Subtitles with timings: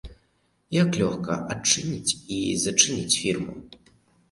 [0.75, 3.55] Як лёгка адчыніць і зачыніць фірму.